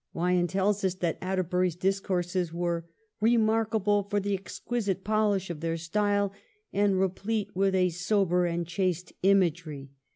Wyon 0.15 0.47
tells 0.47 0.83
us 0.83 0.95
that 0.95 1.19
Atterbury's 1.21 1.75
discourses 1.75 2.51
were 2.51 2.87
'remarkable 3.21 4.01
for 4.01 4.19
the 4.19 4.33
exquisite 4.33 5.03
polish 5.03 5.51
of 5.51 5.59
their 5.59 5.77
style 5.77 6.33
and 6.73 6.99
replete 6.99 7.55
with 7.55 7.75
a 7.75 7.89
sober 7.91 8.47
and 8.47 8.65
chaste 8.65 9.13
imagery.' 9.21 9.91